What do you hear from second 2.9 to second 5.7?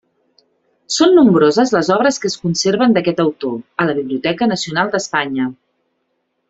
d'aquest autor, a la Biblioteca Nacional d'Espanya.